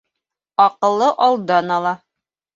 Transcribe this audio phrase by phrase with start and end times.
[0.65, 1.95] Аҡыллы алдан ала